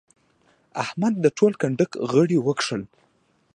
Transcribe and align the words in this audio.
احمد 0.83 1.13
د 1.23 1.25
ټول 1.37 1.51
کنډک 1.61 1.91
غړي 2.11 2.37
وکښل. 2.41 2.81